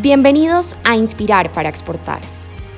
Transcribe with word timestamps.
Bienvenidos 0.00 0.76
a 0.84 0.94
Inspirar 0.94 1.50
para 1.50 1.68
Exportar, 1.68 2.20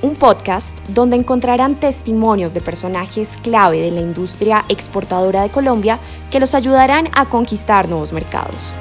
un 0.00 0.16
podcast 0.16 0.74
donde 0.88 1.16
encontrarán 1.16 1.78
testimonios 1.78 2.54
de 2.54 2.62
personajes 2.62 3.36
clave 3.42 3.78
de 3.82 3.90
la 3.90 4.00
industria 4.00 4.64
exportadora 4.70 5.42
de 5.42 5.50
Colombia 5.50 5.98
que 6.30 6.40
los 6.40 6.54
ayudarán 6.54 7.10
a 7.12 7.26
conquistar 7.26 7.90
nuevos 7.90 8.14
mercados. 8.14 8.72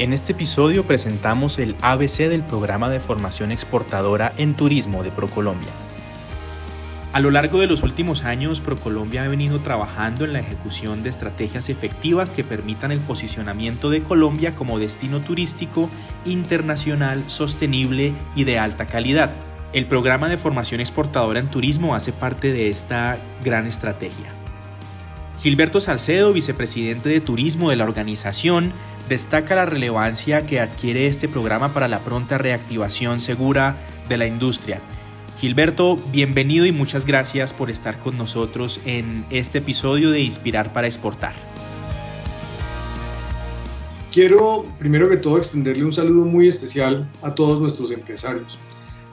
En 0.00 0.12
este 0.12 0.32
episodio 0.32 0.88
presentamos 0.88 1.60
el 1.60 1.76
ABC 1.82 2.28
del 2.28 2.42
programa 2.42 2.88
de 2.88 2.98
formación 2.98 3.52
exportadora 3.52 4.32
en 4.36 4.56
turismo 4.56 5.04
de 5.04 5.12
ProColombia. 5.12 5.70
A 7.18 7.20
lo 7.20 7.32
largo 7.32 7.58
de 7.58 7.66
los 7.66 7.82
últimos 7.82 8.22
años, 8.22 8.60
ProColombia 8.60 9.24
ha 9.24 9.26
venido 9.26 9.58
trabajando 9.58 10.24
en 10.24 10.32
la 10.32 10.38
ejecución 10.38 11.02
de 11.02 11.10
estrategias 11.10 11.68
efectivas 11.68 12.30
que 12.30 12.44
permitan 12.44 12.92
el 12.92 13.00
posicionamiento 13.00 13.90
de 13.90 14.02
Colombia 14.04 14.54
como 14.54 14.78
destino 14.78 15.18
turístico 15.18 15.90
internacional, 16.24 17.24
sostenible 17.26 18.12
y 18.36 18.44
de 18.44 18.60
alta 18.60 18.86
calidad. 18.86 19.32
El 19.72 19.86
programa 19.86 20.28
de 20.28 20.36
formación 20.36 20.80
exportadora 20.80 21.40
en 21.40 21.48
turismo 21.48 21.96
hace 21.96 22.12
parte 22.12 22.52
de 22.52 22.68
esta 22.68 23.18
gran 23.44 23.66
estrategia. 23.66 24.26
Gilberto 25.40 25.80
Salcedo, 25.80 26.32
vicepresidente 26.32 27.08
de 27.08 27.20
turismo 27.20 27.70
de 27.70 27.76
la 27.76 27.84
organización, 27.84 28.72
destaca 29.08 29.56
la 29.56 29.66
relevancia 29.66 30.46
que 30.46 30.60
adquiere 30.60 31.08
este 31.08 31.26
programa 31.26 31.74
para 31.74 31.88
la 31.88 31.98
pronta 31.98 32.38
reactivación 32.38 33.18
segura 33.18 33.74
de 34.08 34.18
la 34.18 34.28
industria 34.28 34.80
Gilberto, 35.40 35.96
bienvenido 36.10 36.66
y 36.66 36.72
muchas 36.72 37.06
gracias 37.06 37.52
por 37.52 37.70
estar 37.70 38.00
con 38.00 38.18
nosotros 38.18 38.80
en 38.84 39.24
este 39.30 39.58
episodio 39.58 40.10
de 40.10 40.20
Inspirar 40.20 40.72
para 40.72 40.88
Exportar. 40.88 41.32
Quiero 44.10 44.66
primero 44.80 45.08
que 45.08 45.16
todo 45.16 45.38
extenderle 45.38 45.84
un 45.84 45.92
saludo 45.92 46.24
muy 46.24 46.48
especial 46.48 47.08
a 47.22 47.36
todos 47.36 47.60
nuestros 47.60 47.92
empresarios. 47.92 48.58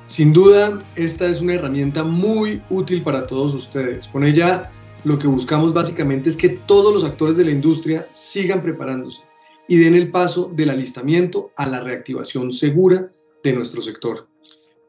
Sin 0.05 0.33
duda, 0.33 0.79
esta 0.95 1.27
es 1.27 1.41
una 1.41 1.53
herramienta 1.53 2.03
muy 2.03 2.59
útil 2.71 3.03
para 3.03 3.27
todos 3.27 3.53
ustedes. 3.53 4.07
Con 4.07 4.23
ella 4.23 4.71
lo 5.03 5.19
que 5.19 5.27
buscamos 5.27 5.73
básicamente 5.73 6.29
es 6.29 6.37
que 6.37 6.49
todos 6.49 6.91
los 6.91 7.03
actores 7.03 7.37
de 7.37 7.45
la 7.45 7.51
industria 7.51 8.07
sigan 8.13 8.63
preparándose 8.63 9.19
y 9.67 9.77
den 9.77 9.93
el 9.93 10.09
paso 10.09 10.51
del 10.55 10.71
alistamiento 10.71 11.51
a 11.55 11.67
la 11.67 11.81
reactivación 11.81 12.51
segura 12.51 13.11
de 13.43 13.53
nuestro 13.53 13.83
sector. 13.83 14.27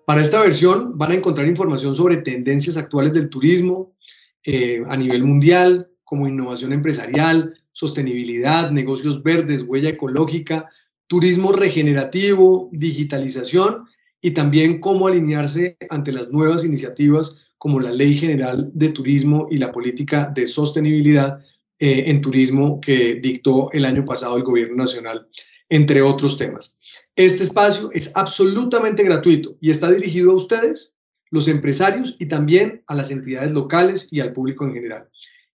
Para 0.06 0.22
esta 0.22 0.40
versión 0.40 0.96
van 0.96 1.10
a 1.10 1.14
encontrar 1.14 1.48
información 1.48 1.96
sobre 1.96 2.18
tendencias 2.18 2.76
actuales 2.76 3.12
del 3.12 3.28
turismo 3.28 3.96
eh, 4.44 4.84
a 4.88 4.96
nivel 4.96 5.24
mundial, 5.24 5.90
como 6.04 6.28
innovación 6.28 6.72
empresarial, 6.72 7.58
sostenibilidad, 7.72 8.70
negocios 8.70 9.20
verdes, 9.24 9.64
huella 9.64 9.88
ecológica, 9.88 10.70
turismo 11.08 11.50
regenerativo, 11.50 12.68
digitalización 12.70 13.86
y 14.20 14.30
también 14.30 14.78
cómo 14.78 15.08
alinearse 15.08 15.76
ante 15.90 16.12
las 16.12 16.30
nuevas 16.30 16.64
iniciativas 16.64 17.38
como 17.58 17.80
la 17.80 17.90
Ley 17.90 18.16
General 18.16 18.70
de 18.74 18.90
Turismo 18.90 19.48
y 19.50 19.58
la 19.58 19.72
política 19.72 20.30
de 20.32 20.46
sostenibilidad 20.46 21.40
eh, 21.80 22.04
en 22.06 22.20
turismo 22.20 22.80
que 22.80 23.16
dictó 23.16 23.72
el 23.72 23.84
año 23.84 24.04
pasado 24.04 24.36
el 24.36 24.44
Gobierno 24.44 24.76
Nacional, 24.76 25.26
entre 25.68 26.00
otros 26.00 26.38
temas. 26.38 26.78
Este 27.16 27.42
espacio 27.44 27.90
es 27.94 28.12
absolutamente 28.14 29.02
gratuito 29.02 29.56
y 29.62 29.70
está 29.70 29.90
dirigido 29.90 30.32
a 30.32 30.34
ustedes, 30.34 30.92
los 31.30 31.48
empresarios 31.48 32.14
y 32.18 32.26
también 32.26 32.82
a 32.88 32.94
las 32.94 33.10
entidades 33.10 33.52
locales 33.52 34.12
y 34.12 34.20
al 34.20 34.34
público 34.34 34.66
en 34.66 34.74
general. 34.74 35.08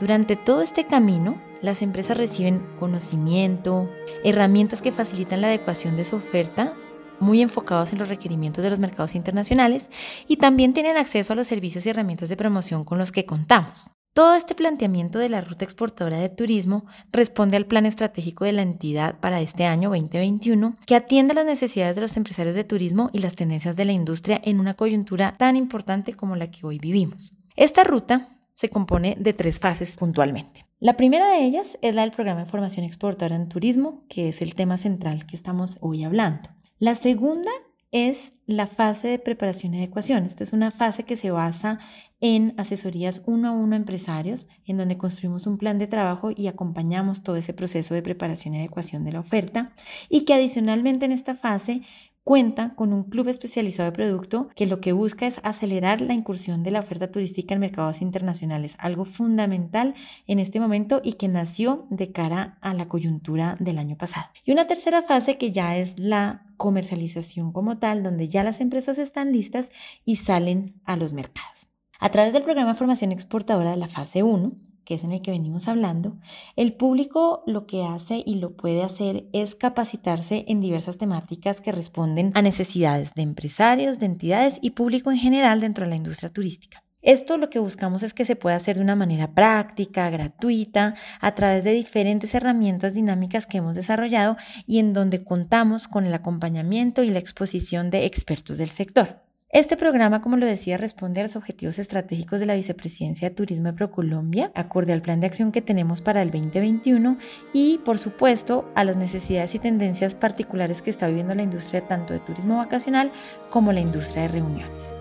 Durante 0.00 0.34
todo 0.34 0.62
este 0.62 0.86
camino, 0.86 1.36
las 1.60 1.82
empresas 1.82 2.16
reciben 2.16 2.62
conocimiento, 2.78 3.86
herramientas 4.24 4.80
que 4.80 4.92
facilitan 4.92 5.42
la 5.42 5.48
adecuación 5.48 5.94
de 5.94 6.06
su 6.06 6.16
oferta 6.16 6.74
muy 7.20 7.42
enfocados 7.42 7.92
en 7.92 7.98
los 7.98 8.08
requerimientos 8.08 8.64
de 8.64 8.70
los 8.70 8.78
mercados 8.78 9.14
internacionales 9.14 9.90
y 10.26 10.36
también 10.36 10.74
tienen 10.74 10.96
acceso 10.96 11.32
a 11.32 11.36
los 11.36 11.46
servicios 11.46 11.86
y 11.86 11.90
herramientas 11.90 12.28
de 12.28 12.36
promoción 12.36 12.84
con 12.84 12.98
los 12.98 13.12
que 13.12 13.26
contamos. 13.26 13.88
Todo 14.12 14.34
este 14.34 14.56
planteamiento 14.56 15.20
de 15.20 15.28
la 15.28 15.40
ruta 15.40 15.64
exportadora 15.64 16.18
de 16.18 16.28
turismo 16.28 16.84
responde 17.12 17.56
al 17.56 17.66
plan 17.66 17.86
estratégico 17.86 18.44
de 18.44 18.52
la 18.52 18.62
entidad 18.62 19.20
para 19.20 19.40
este 19.40 19.66
año 19.66 19.90
2021 19.90 20.74
que 20.84 20.96
atiende 20.96 21.32
las 21.32 21.46
necesidades 21.46 21.94
de 21.94 22.02
los 22.02 22.16
empresarios 22.16 22.56
de 22.56 22.64
turismo 22.64 23.10
y 23.12 23.20
las 23.20 23.36
tendencias 23.36 23.76
de 23.76 23.84
la 23.84 23.92
industria 23.92 24.40
en 24.42 24.58
una 24.58 24.74
coyuntura 24.74 25.36
tan 25.38 25.54
importante 25.54 26.14
como 26.14 26.34
la 26.34 26.50
que 26.50 26.66
hoy 26.66 26.78
vivimos. 26.78 27.32
Esta 27.54 27.84
ruta 27.84 28.28
se 28.54 28.68
compone 28.68 29.16
de 29.18 29.32
tres 29.32 29.60
fases 29.60 29.96
puntualmente. 29.96 30.66
La 30.80 30.96
primera 30.96 31.28
de 31.30 31.44
ellas 31.44 31.78
es 31.80 31.94
la 31.94 32.02
del 32.02 32.10
programa 32.10 32.40
de 32.40 32.50
formación 32.50 32.84
exportadora 32.84 33.36
en 33.36 33.48
turismo, 33.48 34.02
que 34.08 34.28
es 34.28 34.42
el 34.42 34.54
tema 34.54 34.76
central 34.76 35.24
que 35.24 35.36
estamos 35.36 35.78
hoy 35.80 36.02
hablando. 36.02 36.50
La 36.80 36.94
segunda 36.94 37.50
es 37.92 38.32
la 38.46 38.66
fase 38.66 39.08
de 39.08 39.18
preparación 39.18 39.74
y 39.74 39.78
adecuación. 39.78 40.24
Esta 40.24 40.44
es 40.44 40.54
una 40.54 40.70
fase 40.70 41.02
que 41.02 41.14
se 41.14 41.30
basa 41.30 41.78
en 42.22 42.54
asesorías 42.56 43.20
uno 43.26 43.48
a 43.48 43.52
uno 43.52 43.76
empresarios, 43.76 44.48
en 44.64 44.78
donde 44.78 44.96
construimos 44.96 45.46
un 45.46 45.58
plan 45.58 45.78
de 45.78 45.86
trabajo 45.86 46.30
y 46.34 46.46
acompañamos 46.46 47.22
todo 47.22 47.36
ese 47.36 47.52
proceso 47.52 47.92
de 47.92 48.00
preparación 48.00 48.54
y 48.54 48.60
adecuación 48.60 49.04
de 49.04 49.12
la 49.12 49.20
oferta, 49.20 49.72
y 50.08 50.24
que 50.24 50.32
adicionalmente 50.32 51.04
en 51.04 51.12
esta 51.12 51.34
fase 51.34 51.82
cuenta 52.24 52.74
con 52.74 52.92
un 52.92 53.04
club 53.04 53.28
especializado 53.28 53.90
de 53.90 53.96
producto 53.96 54.48
que 54.54 54.66
lo 54.66 54.80
que 54.80 54.92
busca 54.92 55.26
es 55.26 55.40
acelerar 55.42 56.00
la 56.00 56.14
incursión 56.14 56.62
de 56.62 56.70
la 56.70 56.80
oferta 56.80 57.10
turística 57.10 57.54
en 57.54 57.60
mercados 57.60 58.02
internacionales, 58.02 58.76
algo 58.78 59.04
fundamental 59.04 59.94
en 60.26 60.38
este 60.38 60.60
momento 60.60 61.00
y 61.02 61.14
que 61.14 61.28
nació 61.28 61.86
de 61.90 62.12
cara 62.12 62.58
a 62.60 62.74
la 62.74 62.88
coyuntura 62.88 63.56
del 63.58 63.78
año 63.78 63.96
pasado. 63.96 64.26
Y 64.44 64.52
una 64.52 64.66
tercera 64.66 65.02
fase 65.02 65.38
que 65.38 65.52
ya 65.52 65.76
es 65.76 65.98
la 65.98 66.46
comercialización 66.56 67.52
como 67.52 67.78
tal, 67.78 68.02
donde 68.02 68.28
ya 68.28 68.44
las 68.44 68.60
empresas 68.60 68.98
están 68.98 69.32
listas 69.32 69.70
y 70.04 70.16
salen 70.16 70.80
a 70.84 70.96
los 70.96 71.12
mercados. 71.12 71.68
A 71.98 72.10
través 72.10 72.32
del 72.32 72.42
programa 72.42 72.74
formación 72.74 73.12
exportadora 73.12 73.70
de 73.70 73.76
la 73.76 73.88
fase 73.88 74.22
1, 74.22 74.52
que 74.90 74.96
es 74.96 75.04
en 75.04 75.12
el 75.12 75.22
que 75.22 75.30
venimos 75.30 75.68
hablando, 75.68 76.16
el 76.56 76.72
público 76.72 77.44
lo 77.46 77.64
que 77.64 77.84
hace 77.84 78.24
y 78.26 78.40
lo 78.40 78.56
puede 78.56 78.82
hacer 78.82 79.28
es 79.32 79.54
capacitarse 79.54 80.44
en 80.48 80.60
diversas 80.60 80.98
temáticas 80.98 81.60
que 81.60 81.70
responden 81.70 82.32
a 82.34 82.42
necesidades 82.42 83.14
de 83.14 83.22
empresarios, 83.22 84.00
de 84.00 84.06
entidades 84.06 84.58
y 84.60 84.72
público 84.72 85.12
en 85.12 85.18
general 85.18 85.60
dentro 85.60 85.84
de 85.84 85.90
la 85.90 85.96
industria 85.96 86.32
turística. 86.32 86.82
Esto 87.02 87.38
lo 87.38 87.50
que 87.50 87.60
buscamos 87.60 88.02
es 88.02 88.14
que 88.14 88.24
se 88.24 88.34
pueda 88.34 88.56
hacer 88.56 88.78
de 88.78 88.82
una 88.82 88.96
manera 88.96 89.32
práctica, 89.32 90.10
gratuita, 90.10 90.96
a 91.20 91.36
través 91.36 91.62
de 91.62 91.70
diferentes 91.70 92.34
herramientas 92.34 92.92
dinámicas 92.92 93.46
que 93.46 93.58
hemos 93.58 93.76
desarrollado 93.76 94.36
y 94.66 94.80
en 94.80 94.92
donde 94.92 95.22
contamos 95.22 95.86
con 95.86 96.04
el 96.04 96.14
acompañamiento 96.14 97.04
y 97.04 97.10
la 97.10 97.20
exposición 97.20 97.90
de 97.90 98.06
expertos 98.06 98.58
del 98.58 98.70
sector. 98.70 99.29
Este 99.52 99.76
programa, 99.76 100.20
como 100.20 100.36
lo 100.36 100.46
decía, 100.46 100.76
responde 100.76 101.18
a 101.18 101.24
los 101.24 101.34
objetivos 101.34 101.80
estratégicos 101.80 102.38
de 102.38 102.46
la 102.46 102.54
Vicepresidencia 102.54 103.28
de 103.28 103.34
Turismo 103.34 103.66
de 103.66 103.72
ProColombia, 103.72 104.52
acorde 104.54 104.92
al 104.92 105.02
plan 105.02 105.18
de 105.18 105.26
acción 105.26 105.50
que 105.50 105.60
tenemos 105.60 106.02
para 106.02 106.22
el 106.22 106.30
2021 106.30 107.18
y, 107.52 107.78
por 107.78 107.98
supuesto, 107.98 108.70
a 108.76 108.84
las 108.84 108.94
necesidades 108.94 109.52
y 109.56 109.58
tendencias 109.58 110.14
particulares 110.14 110.82
que 110.82 110.90
está 110.90 111.08
viviendo 111.08 111.34
la 111.34 111.42
industria 111.42 111.84
tanto 111.84 112.12
de 112.12 112.20
turismo 112.20 112.58
vacacional 112.58 113.10
como 113.50 113.72
la 113.72 113.80
industria 113.80 114.22
de 114.22 114.28
reuniones. 114.28 114.94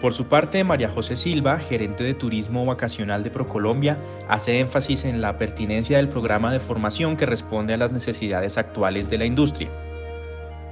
Por 0.00 0.14
su 0.14 0.24
parte, 0.24 0.64
María 0.64 0.88
José 0.88 1.14
Silva, 1.14 1.58
gerente 1.58 2.04
de 2.04 2.14
turismo 2.14 2.64
vacacional 2.64 3.22
de 3.22 3.30
ProColombia, 3.30 3.98
hace 4.30 4.60
énfasis 4.60 5.04
en 5.04 5.20
la 5.20 5.36
pertinencia 5.36 5.98
del 5.98 6.08
programa 6.08 6.54
de 6.54 6.58
formación 6.58 7.18
que 7.18 7.26
responde 7.26 7.74
a 7.74 7.76
las 7.76 7.92
necesidades 7.92 8.56
actuales 8.56 9.10
de 9.10 9.18
la 9.18 9.26
industria. 9.26 9.68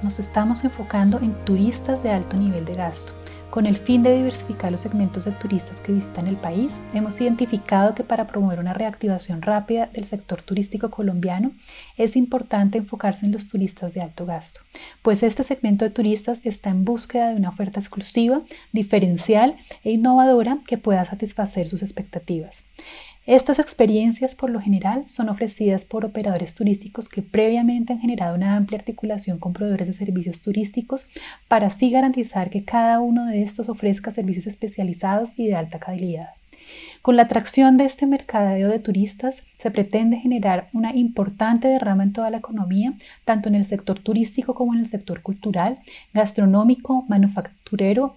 Nos 0.01 0.17
estamos 0.17 0.63
enfocando 0.63 1.19
en 1.19 1.33
turistas 1.45 2.01
de 2.01 2.09
alto 2.09 2.35
nivel 2.35 2.65
de 2.65 2.73
gasto, 2.73 3.13
Con 3.51 3.65
el 3.65 3.75
fin 3.75 4.01
de 4.01 4.15
diversificar 4.15 4.71
los 4.71 4.79
segmentos 4.79 5.25
de 5.25 5.31
turistas 5.31 5.81
que 5.81 5.91
visitan 5.91 6.25
el 6.25 6.37
país, 6.37 6.79
hemos 6.93 7.19
identificado 7.19 7.93
que 7.93 8.05
para 8.05 8.25
promover 8.25 8.59
una 8.59 8.73
reactivación 8.73 9.41
rápida 9.41 9.87
del 9.87 10.05
sector 10.05 10.41
turístico 10.41 10.89
colombiano 10.89 11.51
es 11.97 12.15
importante 12.15 12.77
enfocarse 12.77 13.25
en 13.25 13.33
los 13.33 13.49
turistas 13.49 13.93
de 13.93 14.01
alto 14.01 14.25
gasto, 14.25 14.61
pues 15.01 15.21
este 15.21 15.43
segmento 15.43 15.83
de 15.83 15.91
turistas 15.91 16.39
está 16.45 16.69
en 16.69 16.85
búsqueda 16.85 17.29
de 17.29 17.35
una 17.35 17.49
oferta 17.49 17.81
exclusiva, 17.81 18.41
diferencial 18.71 19.55
e 19.83 19.91
innovadora 19.91 20.59
que 20.65 20.77
pueda 20.77 21.03
satisfacer 21.03 21.67
sus 21.67 21.83
expectativas. 21.83 22.63
Estas 23.27 23.59
experiencias 23.59 24.33
por 24.33 24.49
lo 24.49 24.59
general 24.59 25.07
son 25.07 25.29
ofrecidas 25.29 25.85
por 25.85 26.05
operadores 26.05 26.55
turísticos 26.55 27.07
que 27.07 27.21
previamente 27.21 27.93
han 27.93 27.99
generado 27.99 28.35
una 28.35 28.55
amplia 28.55 28.79
articulación 28.79 29.37
con 29.37 29.53
proveedores 29.53 29.85
de 29.85 29.93
servicios 29.93 30.41
turísticos 30.41 31.05
para 31.47 31.67
así 31.67 31.91
garantizar 31.91 32.49
que 32.49 32.63
cada 32.65 32.99
uno 32.99 33.27
de 33.27 33.43
estos 33.43 33.69
ofrezca 33.69 34.09
servicios 34.09 34.47
especializados 34.47 35.37
y 35.37 35.45
de 35.45 35.55
alta 35.55 35.77
calidad. 35.77 36.29
Con 37.03 37.15
la 37.15 37.23
atracción 37.23 37.77
de 37.77 37.85
este 37.85 38.07
mercadeo 38.07 38.69
de 38.69 38.79
turistas 38.79 39.43
se 39.59 39.69
pretende 39.69 40.17
generar 40.17 40.67
una 40.73 40.95
importante 40.95 41.67
derrama 41.67 42.03
en 42.03 42.13
toda 42.13 42.31
la 42.31 42.37
economía, 42.37 42.93
tanto 43.23 43.49
en 43.49 43.55
el 43.55 43.65
sector 43.65 43.99
turístico 43.99 44.55
como 44.55 44.73
en 44.73 44.79
el 44.79 44.87
sector 44.87 45.21
cultural, 45.21 45.77
gastronómico, 46.13 47.05
manufacturero, 47.07 47.60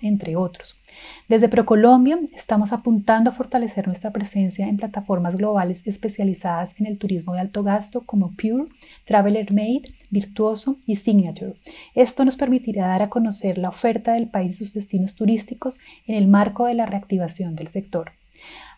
entre 0.00 0.36
otros. 0.36 0.80
Desde 1.28 1.48
ProColombia 1.48 2.18
estamos 2.34 2.72
apuntando 2.72 3.30
a 3.30 3.32
fortalecer 3.32 3.86
nuestra 3.86 4.10
presencia 4.10 4.66
en 4.66 4.76
plataformas 4.76 5.36
globales 5.36 5.86
especializadas 5.86 6.78
en 6.80 6.86
el 6.86 6.98
turismo 6.98 7.34
de 7.34 7.40
alto 7.40 7.62
gasto 7.62 8.02
como 8.04 8.32
Pure, 8.32 8.66
Traveler 9.04 9.52
Made, 9.52 9.94
Virtuoso 10.10 10.76
y 10.86 10.96
Signature. 10.96 11.54
Esto 11.94 12.24
nos 12.24 12.36
permitirá 12.36 12.88
dar 12.88 13.02
a 13.02 13.10
conocer 13.10 13.58
la 13.58 13.68
oferta 13.68 14.14
del 14.14 14.28
país 14.28 14.60
y 14.60 14.64
sus 14.64 14.74
destinos 14.74 15.14
turísticos 15.14 15.78
en 16.06 16.16
el 16.16 16.28
marco 16.28 16.66
de 16.66 16.74
la 16.74 16.86
reactivación 16.86 17.54
del 17.54 17.68
sector. 17.68 18.12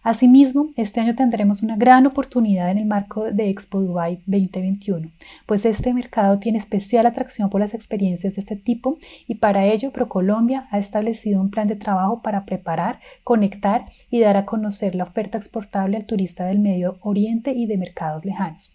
Asimismo, 0.06 0.68
este 0.76 1.00
año 1.00 1.16
tendremos 1.16 1.64
una 1.64 1.74
gran 1.74 2.06
oportunidad 2.06 2.70
en 2.70 2.78
el 2.78 2.86
marco 2.86 3.24
de 3.24 3.50
Expo 3.50 3.80
Dubai 3.80 4.20
2021, 4.26 5.10
pues 5.46 5.64
este 5.64 5.92
mercado 5.92 6.38
tiene 6.38 6.58
especial 6.58 7.06
atracción 7.06 7.50
por 7.50 7.60
las 7.60 7.74
experiencias 7.74 8.36
de 8.36 8.42
este 8.42 8.54
tipo 8.54 8.98
y 9.26 9.34
para 9.34 9.64
ello 9.64 9.90
ProColombia 9.90 10.68
ha 10.70 10.78
establecido 10.78 11.40
un 11.40 11.50
plan 11.50 11.66
de 11.66 11.74
trabajo 11.74 12.22
para 12.22 12.44
preparar, 12.44 13.00
conectar 13.24 13.86
y 14.08 14.20
dar 14.20 14.36
a 14.36 14.44
conocer 14.44 14.94
la 14.94 15.02
oferta 15.02 15.38
exportable 15.38 15.96
al 15.96 16.04
turista 16.04 16.46
del 16.46 16.60
Medio 16.60 16.98
Oriente 17.00 17.50
y 17.50 17.66
de 17.66 17.76
mercados 17.76 18.24
lejanos. 18.24 18.70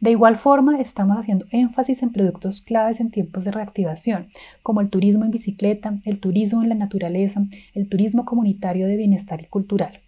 De 0.00 0.10
igual 0.10 0.36
forma, 0.36 0.78
estamos 0.78 1.16
haciendo 1.16 1.46
énfasis 1.52 2.02
en 2.02 2.12
productos 2.12 2.60
claves 2.60 3.00
en 3.00 3.10
tiempos 3.10 3.46
de 3.46 3.52
reactivación, 3.52 4.28
como 4.62 4.82
el 4.82 4.90
turismo 4.90 5.24
en 5.24 5.30
bicicleta, 5.30 5.94
el 6.04 6.20
turismo 6.20 6.62
en 6.62 6.68
la 6.68 6.74
naturaleza, 6.74 7.46
el 7.74 7.88
turismo 7.88 8.26
comunitario 8.26 8.86
de 8.86 8.98
bienestar 8.98 9.40
y 9.40 9.46
cultural. 9.46 10.00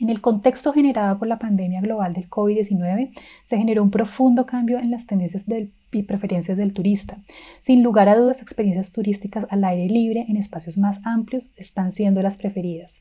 En 0.00 0.10
el 0.10 0.20
contexto 0.20 0.72
generado 0.72 1.18
por 1.18 1.26
la 1.26 1.40
pandemia 1.40 1.80
global 1.80 2.12
del 2.12 2.30
COVID-19, 2.30 3.10
se 3.44 3.58
generó 3.58 3.82
un 3.82 3.90
profundo 3.90 4.46
cambio 4.46 4.78
en 4.78 4.92
las 4.92 5.06
tendencias 5.06 5.44
y 5.90 6.02
preferencias 6.04 6.56
del 6.56 6.72
turista. 6.72 7.18
Sin 7.60 7.82
lugar 7.82 8.08
a 8.08 8.16
dudas, 8.16 8.40
experiencias 8.40 8.92
turísticas 8.92 9.46
al 9.50 9.64
aire 9.64 9.92
libre 9.92 10.26
en 10.28 10.36
espacios 10.36 10.78
más 10.78 11.00
amplios 11.04 11.48
están 11.56 11.90
siendo 11.90 12.22
las 12.22 12.36
preferidas. 12.36 13.00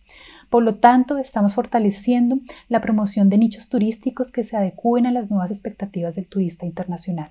Por 0.50 0.64
lo 0.64 0.76
tanto, 0.76 1.20
estamos 1.20 1.54
fortaleciendo 1.54 2.40
la 2.68 2.82
promoción 2.82 3.30
de 3.30 3.38
nichos 3.38 3.70
turísticos 3.70 4.32
que 4.32 4.44
se 4.44 4.58
adecúen 4.58 5.06
a 5.06 5.12
las 5.12 5.30
nuevas 5.30 5.52
expectativas 5.52 6.16
del 6.16 6.28
turista 6.28 6.66
internacional. 6.66 7.30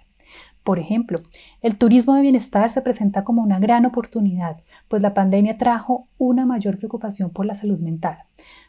Por 0.67 0.81
ejemplo, 0.81 1.19
el 1.62 1.76
turismo 1.76 2.14
de 2.14 2.23
bienestar 2.23 2.73
se 2.73 2.82
presenta 2.82 3.23
como 3.23 3.40
una 3.40 3.61
gran 3.61 3.87
oportunidad, 3.87 4.56
pues 4.88 5.00
la 5.00 5.14
pandemia 5.14 5.58
trajo 5.58 6.08
una 6.19 6.44
mayor 6.44 6.78
preocupación 6.78 7.31
por 7.31 7.46
la 7.46 7.55
salud 7.55 7.78
mental. 7.78 8.19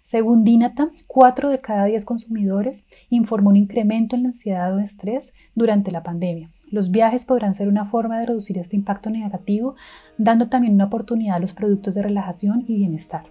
Según 0.03 0.43
Dinata, 0.43 0.89
4 1.07 1.49
de 1.49 1.59
cada 1.59 1.85
10 1.85 2.05
consumidores 2.05 2.85
informó 3.09 3.49
un 3.49 3.55
incremento 3.55 4.15
en 4.15 4.23
la 4.23 4.29
ansiedad 4.29 4.75
o 4.75 4.79
estrés 4.79 5.33
durante 5.55 5.89
la 5.89 6.03
pandemia. 6.03 6.51
Los 6.69 6.91
viajes 6.91 7.25
podrán 7.25 7.55
ser 7.55 7.67
una 7.67 7.85
forma 7.85 8.19
de 8.19 8.27
reducir 8.27 8.59
este 8.59 8.75
impacto 8.75 9.09
negativo, 9.09 9.75
dando 10.19 10.49
también 10.49 10.75
una 10.75 10.85
oportunidad 10.85 11.37
a 11.37 11.39
los 11.39 11.53
productos 11.53 11.95
de 11.95 12.03
relajación 12.03 12.63
y 12.67 12.75
bienestar. 12.75 13.23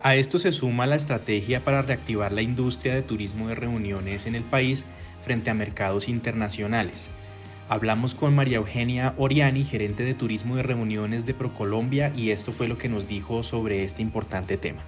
A 0.00 0.16
esto 0.16 0.38
se 0.38 0.52
suma 0.52 0.86
la 0.86 0.96
estrategia 0.96 1.64
para 1.64 1.82
reactivar 1.82 2.32
la 2.32 2.42
industria 2.42 2.94
de 2.94 3.02
turismo 3.02 3.48
de 3.48 3.54
reuniones 3.54 4.26
en 4.26 4.34
el 4.34 4.42
país 4.42 4.86
frente 5.24 5.50
a 5.50 5.54
mercados 5.54 6.08
internacionales. 6.08 7.10
Hablamos 7.68 8.14
con 8.14 8.34
María 8.34 8.58
Eugenia 8.58 9.14
Oriani, 9.16 9.64
gerente 9.64 10.04
de 10.04 10.14
turismo 10.14 10.56
de 10.56 10.62
reuniones 10.62 11.24
de 11.26 11.34
ProColombia, 11.34 12.12
y 12.14 12.30
esto 12.30 12.52
fue 12.52 12.68
lo 12.68 12.78
que 12.78 12.90
nos 12.90 13.08
dijo 13.08 13.42
sobre 13.42 13.84
este 13.84 14.02
importante 14.02 14.56
tema. 14.56 14.82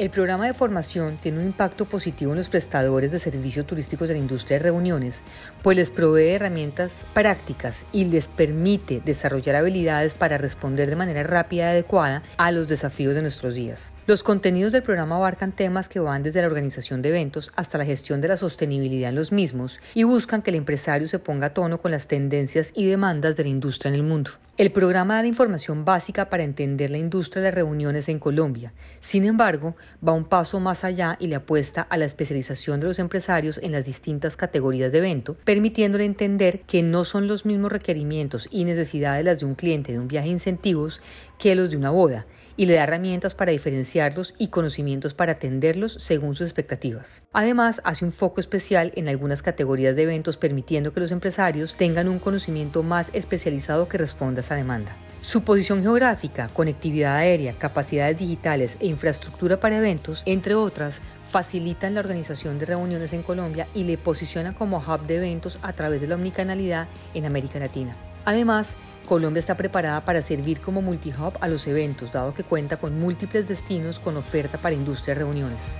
El 0.00 0.08
programa 0.08 0.46
de 0.46 0.54
formación 0.54 1.18
tiene 1.18 1.40
un 1.40 1.44
impacto 1.44 1.84
positivo 1.84 2.32
en 2.32 2.38
los 2.38 2.48
prestadores 2.48 3.12
de 3.12 3.18
servicios 3.18 3.66
turísticos 3.66 4.08
de 4.08 4.14
la 4.14 4.20
industria 4.20 4.56
de 4.56 4.62
reuniones, 4.62 5.20
pues 5.62 5.76
les 5.76 5.90
provee 5.90 6.30
herramientas 6.30 7.04
prácticas 7.12 7.84
y 7.92 8.06
les 8.06 8.26
permite 8.26 9.02
desarrollar 9.04 9.56
habilidades 9.56 10.14
para 10.14 10.38
responder 10.38 10.88
de 10.88 10.96
manera 10.96 11.22
rápida 11.22 11.64
y 11.64 11.72
adecuada 11.72 12.22
a 12.38 12.50
los 12.50 12.66
desafíos 12.66 13.14
de 13.14 13.20
nuestros 13.20 13.54
días. 13.54 13.92
Los 14.06 14.22
contenidos 14.22 14.72
del 14.72 14.82
programa 14.82 15.16
abarcan 15.16 15.52
temas 15.52 15.90
que 15.90 16.00
van 16.00 16.22
desde 16.22 16.40
la 16.40 16.46
organización 16.46 17.02
de 17.02 17.10
eventos 17.10 17.52
hasta 17.54 17.76
la 17.76 17.84
gestión 17.84 18.22
de 18.22 18.28
la 18.28 18.38
sostenibilidad 18.38 19.10
en 19.10 19.16
los 19.16 19.32
mismos 19.32 19.80
y 19.92 20.04
buscan 20.04 20.40
que 20.40 20.48
el 20.48 20.56
empresario 20.56 21.08
se 21.08 21.18
ponga 21.18 21.48
a 21.48 21.52
tono 21.52 21.76
con 21.76 21.90
las 21.90 22.06
tendencias 22.06 22.72
y 22.74 22.86
demandas 22.86 23.36
de 23.36 23.42
la 23.42 23.50
industria 23.50 23.90
en 23.90 23.96
el 23.96 24.02
mundo. 24.02 24.30
El 24.60 24.72
programa 24.72 25.22
da 25.22 25.26
información 25.26 25.86
básica 25.86 26.28
para 26.28 26.42
entender 26.42 26.90
la 26.90 26.98
industria 26.98 27.42
de 27.42 27.50
reuniones 27.50 28.10
en 28.10 28.18
Colombia. 28.18 28.74
Sin 29.00 29.24
embargo, 29.24 29.74
va 30.06 30.12
un 30.12 30.26
paso 30.26 30.60
más 30.60 30.84
allá 30.84 31.16
y 31.18 31.28
le 31.28 31.36
apuesta 31.36 31.80
a 31.80 31.96
la 31.96 32.04
especialización 32.04 32.78
de 32.78 32.88
los 32.88 32.98
empresarios 32.98 33.58
en 33.62 33.72
las 33.72 33.86
distintas 33.86 34.36
categorías 34.36 34.92
de 34.92 34.98
evento, 34.98 35.34
permitiéndole 35.46 36.04
entender 36.04 36.60
que 36.60 36.82
no 36.82 37.06
son 37.06 37.26
los 37.26 37.46
mismos 37.46 37.72
requerimientos 37.72 38.48
y 38.50 38.66
necesidades 38.66 39.24
las 39.24 39.40
de 39.40 39.46
un 39.46 39.54
cliente 39.54 39.92
de 39.92 39.98
un 39.98 40.08
viaje 40.08 40.28
incentivos 40.28 41.00
que 41.38 41.54
los 41.54 41.70
de 41.70 41.78
una 41.78 41.88
boda 41.88 42.26
y 42.60 42.66
le 42.66 42.74
da 42.74 42.84
herramientas 42.84 43.34
para 43.34 43.52
diferenciarlos 43.52 44.34
y 44.36 44.48
conocimientos 44.48 45.14
para 45.14 45.32
atenderlos 45.32 45.94
según 45.94 46.34
sus 46.34 46.44
expectativas. 46.44 47.22
Además, 47.32 47.80
hace 47.84 48.04
un 48.04 48.12
foco 48.12 48.38
especial 48.38 48.92
en 48.96 49.08
algunas 49.08 49.40
categorías 49.40 49.96
de 49.96 50.02
eventos 50.02 50.36
permitiendo 50.36 50.92
que 50.92 51.00
los 51.00 51.10
empresarios 51.10 51.74
tengan 51.74 52.06
un 52.06 52.18
conocimiento 52.18 52.82
más 52.82 53.08
especializado 53.14 53.88
que 53.88 53.96
responda 53.96 54.40
a 54.40 54.44
esa 54.44 54.56
demanda. 54.56 54.94
Su 55.22 55.42
posición 55.42 55.80
geográfica, 55.80 56.50
conectividad 56.52 57.16
aérea, 57.16 57.54
capacidades 57.54 58.18
digitales 58.18 58.76
e 58.78 58.88
infraestructura 58.88 59.58
para 59.58 59.78
eventos, 59.78 60.22
entre 60.26 60.54
otras, 60.54 61.00
facilitan 61.30 61.94
la 61.94 62.00
organización 62.00 62.58
de 62.58 62.66
reuniones 62.66 63.14
en 63.14 63.22
Colombia 63.22 63.68
y 63.72 63.84
le 63.84 63.96
posiciona 63.96 64.54
como 64.54 64.80
hub 64.80 65.06
de 65.06 65.16
eventos 65.16 65.58
a 65.62 65.72
través 65.72 66.02
de 66.02 66.08
la 66.08 66.16
omnicanalidad 66.16 66.88
en 67.14 67.24
América 67.24 67.58
Latina. 67.58 67.96
Además, 68.26 68.74
Colombia 69.10 69.40
está 69.40 69.56
preparada 69.56 70.04
para 70.04 70.22
servir 70.22 70.60
como 70.60 70.82
multihub 70.82 71.32
a 71.40 71.48
los 71.48 71.66
eventos, 71.66 72.12
dado 72.12 72.32
que 72.32 72.44
cuenta 72.44 72.76
con 72.76 73.00
múltiples 73.00 73.48
destinos 73.48 73.98
con 73.98 74.16
oferta 74.16 74.56
para 74.56 74.76
industria 74.76 75.16
reuniones. 75.16 75.76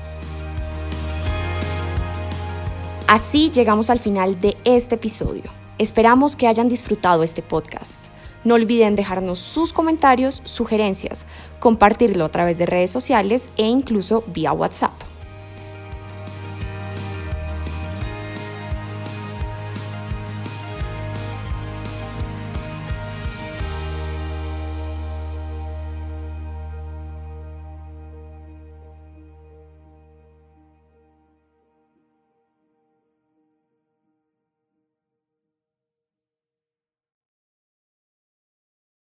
Así 3.07 3.53
llegamos 3.53 3.89
al 3.89 4.01
final 4.01 4.41
de 4.41 4.57
este 4.65 4.97
episodio. 4.97 5.45
Esperamos 5.79 6.35
que 6.35 6.49
hayan 6.49 6.67
disfrutado 6.67 7.23
este 7.23 7.41
podcast. 7.41 8.03
No 8.43 8.55
olviden 8.55 8.97
dejarnos 8.97 9.39
sus 9.39 9.73
comentarios, 9.73 10.43
sugerencias, 10.45 11.25
compartirlo 11.61 12.25
a 12.25 12.31
través 12.31 12.59
de 12.59 12.67
redes 12.67 12.91
sociales 12.91 13.53
e 13.57 13.65
incluso 13.65 14.25
vía 14.27 14.53
WhatsApp. 14.53 15.10